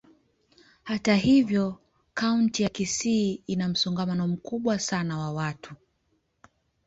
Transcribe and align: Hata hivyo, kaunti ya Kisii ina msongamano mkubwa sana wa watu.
Hata 0.83 1.15
hivyo, 1.15 1.77
kaunti 2.13 2.63
ya 2.63 2.69
Kisii 2.69 3.43
ina 3.47 3.67
msongamano 3.69 4.27
mkubwa 4.27 4.79
sana 4.79 5.17
wa 5.17 5.31
watu. 5.33 5.73